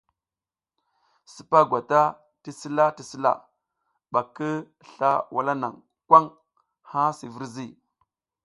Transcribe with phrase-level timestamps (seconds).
[1.31, 2.01] Sipa gwata
[2.43, 3.31] ti sila ti sila
[4.11, 4.47] ɓa ki
[4.89, 5.73] sla wala naŋ
[6.07, 6.25] kwaŋ
[6.87, 7.67] ŋha si virzi.